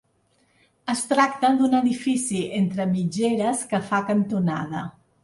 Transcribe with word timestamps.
Es 0.93 1.01
tracta 1.11 1.51
d'un 1.59 1.75
edifici 1.79 2.39
entre 2.61 2.87
mitgeres 2.95 3.63
que 3.75 3.81
fa 3.91 4.01
cantonada. 4.09 4.83